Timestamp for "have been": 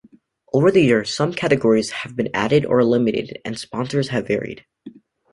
1.91-2.29